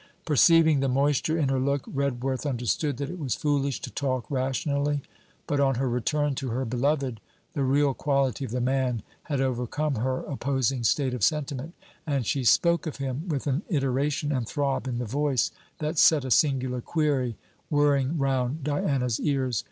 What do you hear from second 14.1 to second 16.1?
and throb in the voice that